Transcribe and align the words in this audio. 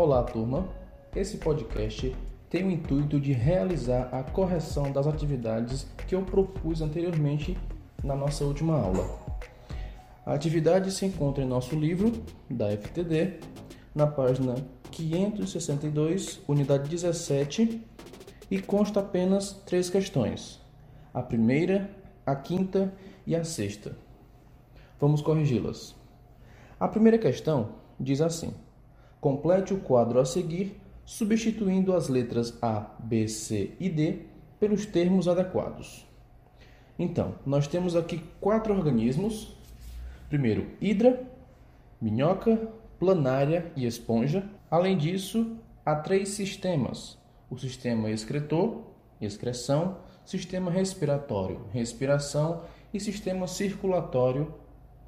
Olá, 0.00 0.22
turma. 0.22 0.68
Esse 1.12 1.38
podcast 1.38 2.14
tem 2.48 2.64
o 2.64 2.70
intuito 2.70 3.18
de 3.18 3.32
realizar 3.32 4.08
a 4.12 4.22
correção 4.22 4.92
das 4.92 5.08
atividades 5.08 5.88
que 6.06 6.14
eu 6.14 6.22
propus 6.22 6.80
anteriormente 6.80 7.58
na 8.04 8.14
nossa 8.14 8.44
última 8.44 8.78
aula. 8.78 9.04
A 10.24 10.34
atividade 10.34 10.92
se 10.92 11.04
encontra 11.04 11.42
em 11.42 11.48
nosso 11.48 11.74
livro 11.74 12.12
da 12.48 12.70
FTD, 12.70 13.40
na 13.92 14.06
página 14.06 14.54
562, 14.92 16.42
unidade 16.46 16.88
17, 16.88 17.84
e 18.48 18.62
consta 18.62 19.00
apenas 19.00 19.50
três 19.66 19.90
questões: 19.90 20.60
a 21.12 21.22
primeira, 21.22 21.90
a 22.24 22.36
quinta 22.36 22.94
e 23.26 23.34
a 23.34 23.42
sexta. 23.42 23.98
Vamos 25.00 25.20
corrigi-las. 25.20 25.96
A 26.78 26.86
primeira 26.86 27.18
questão 27.18 27.70
diz 27.98 28.20
assim: 28.20 28.54
complete 29.20 29.74
o 29.74 29.80
quadro 29.80 30.20
a 30.20 30.24
seguir, 30.24 30.80
substituindo 31.04 31.94
as 31.94 32.08
letras 32.08 32.56
A, 32.62 32.94
B, 32.98 33.26
C 33.28 33.72
e 33.80 33.88
D 33.88 34.20
pelos 34.60 34.86
termos 34.86 35.28
adequados. 35.28 36.06
Então, 36.98 37.36
nós 37.46 37.66
temos 37.66 37.94
aqui 37.94 38.22
quatro 38.40 38.74
organismos. 38.74 39.56
Primeiro, 40.28 40.66
hidra, 40.80 41.26
minhoca, 42.00 42.70
planária 42.98 43.72
e 43.76 43.86
esponja. 43.86 44.44
Além 44.70 44.98
disso, 44.98 45.56
há 45.86 45.94
três 45.94 46.30
sistemas: 46.30 47.16
o 47.48 47.56
sistema 47.56 48.10
excretor, 48.10 48.82
excreção, 49.20 49.98
sistema 50.24 50.70
respiratório, 50.70 51.66
respiração 51.72 52.62
e 52.92 53.00
sistema 53.00 53.46
circulatório, 53.46 54.52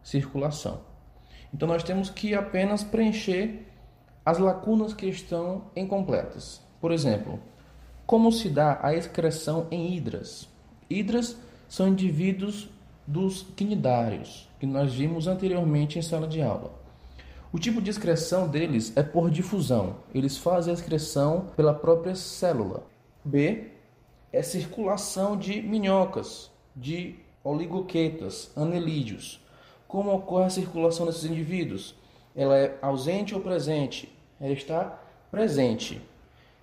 circulação. 0.03 0.81
Então 1.53 1.69
nós 1.69 1.83
temos 1.83 2.09
que 2.09 2.35
apenas 2.35 2.85
preencher 2.85 3.67
as 4.25 4.39
lacunas 4.39 4.93
que 4.95 5.07
estão 5.07 5.65
incompletas. 5.75 6.61
Por 6.81 6.93
exemplo, 6.93 7.39
como 8.07 8.33
se 8.33 8.49
dá 8.49 8.79
a 8.83 8.95
excreção 8.95 9.67
em 9.71 9.95
hidras? 9.95 10.49
Hidras 10.89 11.37
são 11.69 11.89
indivíduos 11.89 12.69
dos 13.07 13.43
quinidários, 13.57 14.49
que 14.59 14.67
nós 14.67 14.93
vimos 14.93 15.27
anteriormente 15.27 15.99
em 15.99 16.03
sala 16.03 16.27
de 16.27 16.43
aula. 16.43 16.73
O 17.53 17.59
tipo 17.59 17.83
de 17.83 17.91
excreção 17.91 18.47
deles 18.47 18.93
é 18.97 19.03
por 19.03 19.31
difusão. 19.31 19.97
Eles 20.15 20.37
fazem 20.37 20.71
a 20.71 20.75
excreção 20.75 21.47
pela 21.57 21.75
própria 21.75 22.15
célula. 22.15 22.87
B 23.25 23.73
é 24.33 24.43
circulação 24.43 25.37
de 25.37 25.61
minhocas, 25.61 26.51
de 26.77 27.17
oligoquetas, 27.43 28.53
anelídeos. 28.55 29.45
Como 29.89 30.15
ocorre 30.15 30.45
a 30.45 30.51
circulação 30.51 31.07
desses 31.07 31.25
indivíduos? 31.25 31.97
Ela 32.35 32.59
é 32.59 32.79
ausente 32.81 33.35
ou 33.35 33.41
presente? 33.41 34.13
Ela 34.41 34.53
está 34.53 34.99
presente 35.31 36.01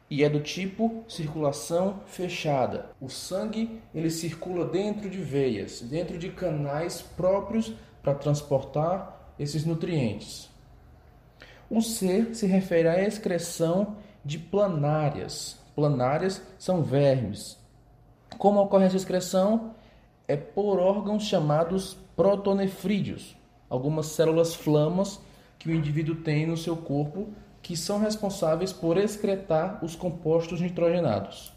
e 0.10 0.24
é 0.24 0.30
do 0.30 0.40
tipo 0.40 1.04
circulação 1.08 2.02
fechada. 2.06 2.90
O 3.00 3.10
sangue 3.10 3.82
ele 3.94 4.10
circula 4.10 4.66
dentro 4.66 5.10
de 5.10 5.18
veias, 5.18 5.82
dentro 5.82 6.18
de 6.18 6.30
canais 6.30 7.02
próprios 7.02 7.74
para 8.02 8.16
transportar 8.16 9.34
esses 9.38 9.66
nutrientes. 9.66 10.50
O 11.70 11.82
C 11.82 12.34
se 12.34 12.46
refere 12.48 12.88
à 12.88 13.02
excreção 13.04 13.98
de 14.24 14.40
planárias. 14.40 15.58
Planárias 15.76 16.42
são 16.58 16.82
vermes. 16.82 17.58
Como 18.38 18.62
ocorre 18.62 18.86
essa 18.86 18.96
excreção? 18.96 19.76
É 20.28 20.38
por 20.38 20.80
órgãos 20.80 21.24
chamados 21.24 21.98
protonefrídeos, 22.16 23.36
algumas 23.70 24.08
células 24.08 24.56
flamas 24.56 25.20
que 25.68 25.72
o 25.74 25.76
indivíduo 25.76 26.16
tem 26.16 26.46
no 26.46 26.56
seu 26.56 26.78
corpo 26.78 27.28
que 27.62 27.76
são 27.76 28.00
responsáveis 28.00 28.72
por 28.72 28.96
excretar 28.96 29.84
os 29.84 29.98
compostos 29.98 30.62
nitrogenados. 30.62 31.52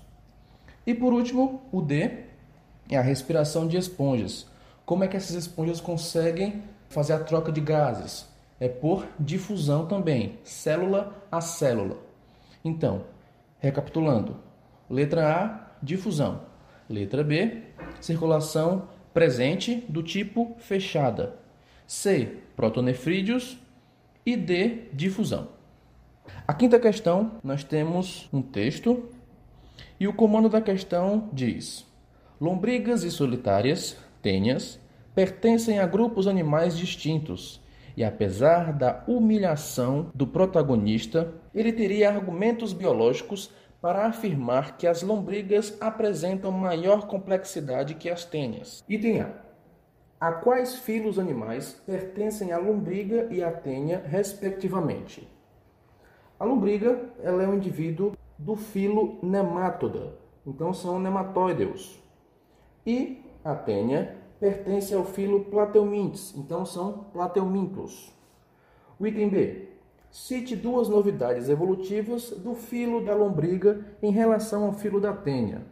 E 0.85 0.93
por 0.93 1.13
último, 1.13 1.63
o 1.71 1.81
D 1.81 2.25
é 2.89 2.97
a 2.97 3.03
respiração 3.03 3.69
de 3.69 3.77
esponjas. 3.77 4.49
Como 4.85 5.05
é 5.05 5.09
que 5.09 5.17
essas 5.17 5.37
esponjas 5.37 5.81
conseguem 5.81 6.65
fazer 6.89 7.13
a 7.13 7.21
troca 7.21 7.53
de 7.53 7.61
gases? 7.61 8.29
É 8.59 8.69
por 8.69 9.07
difusão 9.17 9.87
também, 9.87 10.41
célula 10.43 11.15
a 11.31 11.41
célula. 11.41 11.97
Então, 12.65 13.05
recapitulando: 13.61 14.39
letra 14.91 15.33
A, 15.33 15.71
difusão. 15.81 16.41
Letra 16.89 17.23
B, 17.23 17.63
circulação 18.01 18.89
presente 19.15 19.85
do 19.89 20.03
tipo 20.03 20.57
fechada. 20.59 21.37
C. 21.87 22.39
Protonefrídeos. 22.57 23.70
E 24.25 24.37
D. 24.37 24.89
Difusão. 24.93 25.49
A 26.47 26.53
quinta 26.53 26.79
questão, 26.79 27.33
nós 27.43 27.65
temos 27.65 28.29
um 28.33 28.43
texto 28.43 29.09
e 29.99 30.07
o 30.07 30.13
comando 30.13 30.49
da 30.49 30.61
questão 30.61 31.29
diz: 31.33 31.87
Lombrigas 32.41 33.03
e 33.03 33.11
solitárias, 33.11 33.97
tenhas, 34.21 34.79
pertencem 35.15 35.79
a 35.79 35.87
grupos 35.87 36.27
animais 36.27 36.77
distintos 36.77 37.61
e 37.97 38.05
apesar 38.05 38.73
da 38.73 39.05
humilhação 39.07 40.11
do 40.15 40.27
protagonista, 40.27 41.35
ele 41.55 41.73
teria 41.73 42.09
argumentos 42.09 42.73
biológicos 42.73 43.51
para 43.81 44.07
afirmar 44.07 44.77
que 44.77 44.87
as 44.87 45.03
lombrigas 45.03 45.77
apresentam 45.81 46.53
maior 46.53 47.07
complexidade 47.07 47.95
que 47.95 48.09
as 48.09 48.25
tênias. 48.25 48.85
Item 48.89 49.23
A. 49.23 49.50
A 50.21 50.33
quais 50.33 50.75
filos 50.75 51.19
animais 51.19 51.73
pertencem 51.87 52.53
a 52.53 52.59
lombriga 52.59 53.29
e 53.31 53.43
a 53.43 53.51
tênia, 53.51 54.05
respectivamente? 54.07 55.27
A 56.39 56.45
lombriga 56.45 57.09
ela 57.23 57.43
é 57.43 57.49
um 57.49 57.55
indivíduo 57.55 58.13
do 58.39 58.55
filo 58.55 59.19
Nematoda, 59.23 60.19
então 60.47 60.75
são 60.75 61.01
nematóideos. 61.01 61.99
E 62.87 63.25
a 63.43 63.55
tênia 63.55 64.15
pertence 64.39 64.93
ao 64.93 65.07
filo 65.07 65.47
Plateumintes, 65.47 66.35
então 66.37 66.67
são 66.67 67.07
plateumintos. 67.15 68.15
Item 69.01 69.31
B. 69.31 69.69
Cite 70.11 70.55
duas 70.55 70.87
novidades 70.87 71.49
evolutivas 71.49 72.31
do 72.31 72.55
filo 72.55 73.03
da 73.03 73.15
lombriga 73.15 73.87
em 74.03 74.11
relação 74.11 74.67
ao 74.67 74.75
filo 74.75 75.01
da 75.01 75.15
tênia. 75.15 75.63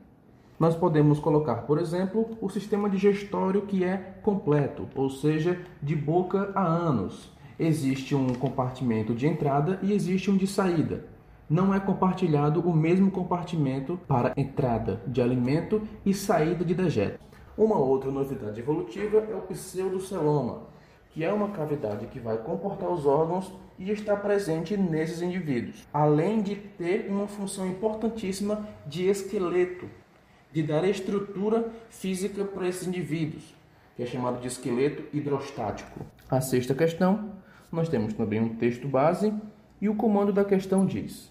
Nós 0.58 0.74
podemos 0.74 1.20
colocar, 1.20 1.62
por 1.66 1.78
exemplo, 1.78 2.36
o 2.40 2.48
sistema 2.48 2.90
digestório 2.90 3.62
que 3.62 3.84
é 3.84 3.96
completo, 4.22 4.88
ou 4.96 5.08
seja, 5.08 5.60
de 5.80 5.94
boca 5.94 6.50
a 6.52 6.66
ânus. 6.66 7.32
Existe 7.56 8.12
um 8.14 8.34
compartimento 8.34 9.14
de 9.14 9.28
entrada 9.28 9.78
e 9.82 9.92
existe 9.92 10.30
um 10.30 10.36
de 10.36 10.48
saída. 10.48 11.04
Não 11.48 11.72
é 11.72 11.78
compartilhado 11.78 12.60
o 12.60 12.74
mesmo 12.74 13.08
compartimento 13.08 13.98
para 14.08 14.32
entrada 14.36 15.00
de 15.06 15.22
alimento 15.22 15.80
e 16.04 16.12
saída 16.12 16.64
de 16.64 16.74
dejeto. 16.74 17.20
Uma 17.56 17.76
outra 17.76 18.10
novidade 18.10 18.60
evolutiva 18.60 19.18
é 19.30 19.34
o 19.36 19.42
pseudoceloma, 19.42 20.62
que 21.10 21.24
é 21.24 21.32
uma 21.32 21.50
cavidade 21.50 22.08
que 22.08 22.18
vai 22.18 22.36
comportar 22.36 22.90
os 22.90 23.06
órgãos 23.06 23.52
e 23.78 23.92
está 23.92 24.16
presente 24.16 24.76
nesses 24.76 25.22
indivíduos, 25.22 25.86
além 25.92 26.42
de 26.42 26.56
ter 26.56 27.08
uma 27.08 27.28
função 27.28 27.66
importantíssima 27.66 28.68
de 28.86 29.06
esqueleto, 29.06 29.88
de 30.58 30.62
dar 30.64 30.84
estrutura 30.84 31.68
física 31.88 32.44
para 32.44 32.66
esses 32.66 32.88
indivíduos, 32.88 33.54
que 33.94 34.02
é 34.02 34.06
chamado 34.06 34.40
de 34.40 34.48
esqueleto 34.48 35.04
hidrostático. 35.16 36.00
A 36.28 36.40
sexta 36.40 36.74
questão, 36.74 37.32
nós 37.70 37.88
temos 37.88 38.12
também 38.12 38.40
um 38.40 38.56
texto 38.56 38.88
base 38.88 39.32
e 39.80 39.88
o 39.88 39.94
comando 39.94 40.32
da 40.32 40.44
questão 40.44 40.84
diz: 40.84 41.30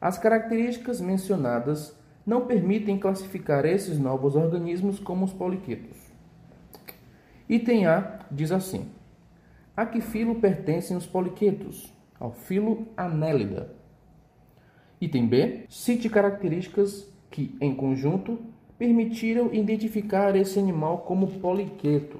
As 0.00 0.16
características 0.16 1.00
mencionadas 1.00 1.98
não 2.24 2.46
permitem 2.46 2.98
classificar 2.98 3.64
esses 3.64 3.98
novos 3.98 4.36
organismos 4.36 5.00
como 5.00 5.24
os 5.24 5.32
poliquetos. 5.32 5.96
Item 7.48 7.86
A 7.86 8.20
diz 8.30 8.52
assim: 8.52 8.88
a 9.76 9.86
que 9.86 10.00
filo 10.00 10.36
pertencem 10.36 10.96
os 10.96 11.06
poliquetos? 11.06 11.92
Ao 12.18 12.32
filo 12.32 12.88
Anélida. 12.96 13.74
Item 15.00 15.26
B. 15.28 15.66
Cite 15.68 16.08
características 16.08 17.06
que, 17.30 17.56
em 17.60 17.74
conjunto, 17.74 18.40
permitiram 18.78 19.52
identificar 19.52 20.36
esse 20.36 20.58
animal 20.58 20.98
como 20.98 21.26
poliqueto. 21.26 22.18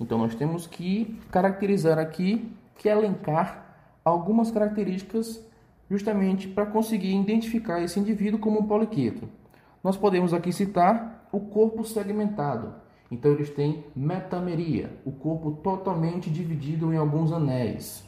Então, 0.00 0.18
nós 0.18 0.34
temos 0.34 0.66
que 0.66 1.18
caracterizar 1.30 1.98
aqui, 1.98 2.50
que 2.76 2.88
elencar 2.88 3.66
algumas 4.04 4.50
características 4.50 5.44
justamente 5.90 6.48
para 6.48 6.66
conseguir 6.66 7.14
identificar 7.14 7.80
esse 7.80 7.98
indivíduo 7.98 8.38
como 8.40 8.60
um 8.60 8.66
poliqueto. 8.66 9.28
Nós 9.82 9.96
podemos 9.96 10.34
aqui 10.34 10.52
citar 10.52 11.28
o 11.32 11.40
corpo 11.40 11.84
segmentado, 11.84 12.74
então 13.10 13.32
eles 13.32 13.50
têm 13.50 13.84
metameria, 13.94 14.90
o 15.04 15.12
corpo 15.12 15.52
totalmente 15.62 16.30
dividido 16.30 16.92
em 16.92 16.96
alguns 16.96 17.32
anéis. 17.32 18.04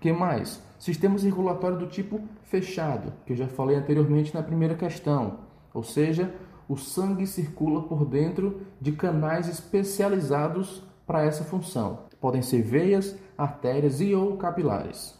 que 0.00 0.12
mais? 0.12 0.62
Sistema 0.78 1.18
circulatório 1.18 1.78
do 1.78 1.86
tipo 1.86 2.20
fechado, 2.44 3.12
que 3.24 3.32
eu 3.32 3.36
já 3.36 3.48
falei 3.48 3.76
anteriormente 3.76 4.34
na 4.34 4.42
primeira 4.42 4.74
questão, 4.74 5.38
ou 5.72 5.82
seja, 5.82 6.32
o 6.68 6.76
sangue 6.76 7.26
circula 7.26 7.82
por 7.82 8.04
dentro 8.04 8.62
de 8.80 8.92
canais 8.92 9.48
especializados 9.48 10.82
para 11.06 11.24
essa 11.24 11.44
função. 11.44 12.00
Podem 12.20 12.42
ser 12.42 12.62
veias, 12.62 13.16
artérias 13.36 14.00
e 14.00 14.14
ou 14.14 14.36
capilares. 14.36 15.16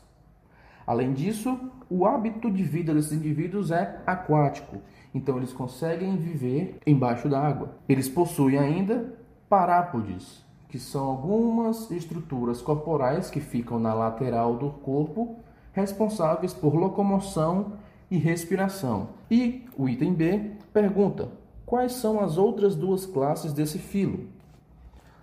Além 0.86 1.12
disso, 1.12 1.58
o 1.90 2.06
hábito 2.06 2.50
de 2.50 2.62
vida 2.62 2.94
desses 2.94 3.12
indivíduos 3.12 3.70
é 3.70 4.00
aquático, 4.06 4.78
então 5.14 5.36
eles 5.36 5.52
conseguem 5.52 6.16
viver 6.16 6.78
embaixo 6.86 7.28
da 7.28 7.40
água. 7.40 7.76
Eles 7.88 8.08
possuem 8.08 8.58
ainda 8.58 9.14
parápodes, 9.48 10.44
que 10.68 10.78
são 10.78 11.04
algumas 11.06 11.90
estruturas 11.90 12.60
corporais 12.60 13.30
que 13.30 13.40
ficam 13.40 13.78
na 13.78 13.94
lateral 13.94 14.56
do 14.56 14.70
corpo, 14.70 15.36
responsáveis 15.72 16.52
por 16.54 16.74
locomoção 16.74 17.72
e 18.10 18.16
respiração. 18.16 19.10
E 19.30 19.64
o 19.76 19.88
item 19.88 20.14
B 20.14 20.50
pergunta: 20.72 21.28
quais 21.64 21.92
são 21.92 22.20
as 22.20 22.38
outras 22.38 22.74
duas 22.74 23.06
classes 23.06 23.52
desse 23.52 23.78
filo? 23.78 24.26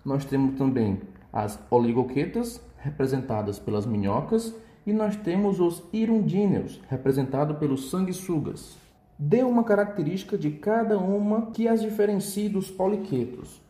Nós 0.04 0.26
temos 0.26 0.56
também 0.58 1.02
as 1.32 1.60
oligoquetas, 1.72 2.62
representadas 2.78 3.58
pelas 3.58 3.86
minhocas, 3.86 4.54
e 4.86 4.92
nós 4.92 5.16
temos 5.16 5.60
os 5.60 5.82
irundíneos, 5.94 6.82
representados 6.90 7.58
pelos 7.58 7.90
sanguessugas. 7.90 8.78
Dê 9.18 9.42
uma 9.44 9.64
característica 9.64 10.38
de 10.38 10.52
cada 10.52 10.98
uma 10.98 11.48
que 11.48 11.68
as 11.68 11.82
diferencie 11.82 12.50
dos 12.50 12.70
poliquetos. 12.70 13.62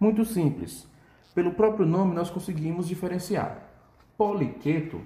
Muito 0.00 0.24
simples. 0.24 0.86
Pelo 1.34 1.52
próprio 1.52 1.86
nome 1.86 2.14
nós 2.14 2.28
conseguimos 2.28 2.88
diferenciar. 2.88 3.62
Poliqueto, 4.18 5.00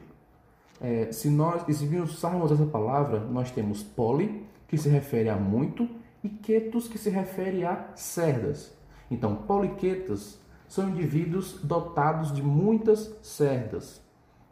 é, 0.80 1.10
se 1.12 1.28
nós 1.30 1.66
esmiuçarmos 1.68 2.52
essa 2.52 2.66
palavra, 2.66 3.20
nós 3.20 3.50
temos 3.50 3.82
poli, 3.82 4.44
que 4.68 4.76
se 4.76 4.88
refere 4.88 5.28
a 5.28 5.36
muito, 5.36 5.88
e 6.22 6.28
quetos, 6.28 6.88
que 6.88 6.98
se 6.98 7.10
refere 7.10 7.64
a 7.64 7.92
cerdas. 7.94 8.76
Então, 9.10 9.36
poliquetas 9.36 10.40
são 10.68 10.88
indivíduos 10.88 11.60
dotados 11.62 12.32
de 12.32 12.42
muitas 12.42 13.14
cerdas. 13.22 14.02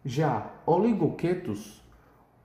Já 0.04 0.52
oligoquetos, 0.66 1.82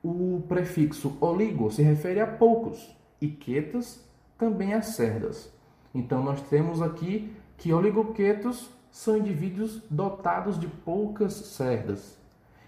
o 0.02 0.42
prefixo 0.48 1.16
oligo 1.20 1.70
se 1.70 1.82
refere 1.82 2.20
a 2.20 2.26
poucos 2.26 2.96
e 3.20 3.28
quetas 3.28 4.04
também 4.38 4.72
a 4.72 4.82
cerdas. 4.82 5.52
Então 5.94 6.22
nós 6.22 6.40
temos 6.42 6.80
aqui 6.80 7.32
que 7.58 7.72
oligoquetos 7.72 8.70
são 8.90 9.18
indivíduos 9.18 9.82
dotados 9.90 10.58
de 10.58 10.66
poucas 10.66 11.34
cerdas. 11.34 12.18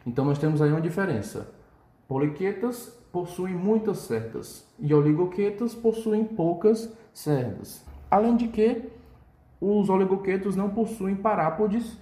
Então 0.06 0.24
nós 0.24 0.38
temos 0.38 0.60
aí 0.60 0.70
uma 0.70 0.80
diferença. 0.80 1.52
Poliquetas 2.08 2.98
possuem 3.12 3.54
muitas 3.54 3.98
cerdas 3.98 4.66
e 4.78 4.92
oligoquetas 4.92 5.74
possuem 5.74 6.24
poucas 6.24 6.92
cerdas. 7.12 7.84
Além 8.10 8.36
de 8.36 8.48
que 8.48 8.90
os 9.60 9.88
oligoquetos 9.88 10.56
não 10.56 10.70
possuem 10.70 11.14
parápodes, 11.14 11.96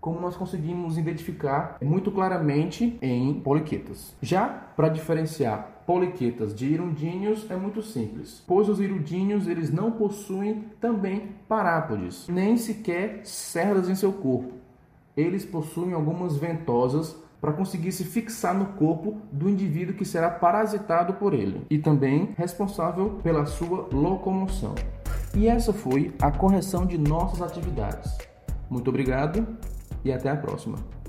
como 0.00 0.20
nós 0.20 0.36
conseguimos 0.36 0.96
identificar 0.96 1.76
muito 1.82 2.10
claramente 2.10 2.96
em 3.02 3.34
poliquetas. 3.40 4.14
Já 4.22 4.48
para 4.48 4.88
diferenciar 4.88 5.82
poliquetas 5.86 6.54
de 6.54 6.66
irundíneos 6.66 7.50
é 7.50 7.56
muito 7.56 7.82
simples, 7.82 8.42
pois 8.46 8.68
os 8.68 8.80
irundíneos 8.80 9.46
eles 9.46 9.70
não 9.70 9.90
possuem 9.90 10.64
também 10.80 11.34
parápodes, 11.48 12.28
nem 12.28 12.56
sequer 12.56 13.20
cerdas 13.24 13.88
em 13.88 13.94
seu 13.94 14.12
corpo. 14.12 14.54
Eles 15.16 15.44
possuem 15.44 15.92
algumas 15.92 16.36
ventosas 16.36 17.16
para 17.40 17.52
conseguir 17.52 17.92
se 17.92 18.04
fixar 18.04 18.54
no 18.54 18.66
corpo 18.66 19.20
do 19.32 19.48
indivíduo 19.48 19.94
que 19.94 20.04
será 20.04 20.30
parasitado 20.30 21.14
por 21.14 21.32
ele 21.32 21.66
e 21.70 21.78
também 21.78 22.34
responsável 22.36 23.18
pela 23.22 23.46
sua 23.46 23.88
locomoção. 23.92 24.74
E 25.34 25.48
essa 25.48 25.72
foi 25.72 26.12
a 26.20 26.30
correção 26.30 26.84
de 26.84 26.98
nossas 26.98 27.40
atividades. 27.40 28.18
Muito 28.68 28.88
obrigado 28.88 29.46
e 30.04 30.12
até 30.12 30.30
a 30.30 30.36
próxima. 30.36 30.99